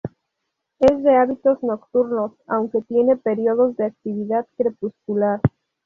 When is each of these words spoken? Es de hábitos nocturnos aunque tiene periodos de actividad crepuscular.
Es 0.79 1.03
de 1.03 1.15
hábitos 1.15 1.61
nocturnos 1.61 2.31
aunque 2.47 2.81
tiene 2.81 3.17
periodos 3.17 3.77
de 3.77 3.85
actividad 3.85 4.47
crepuscular. 4.57 5.39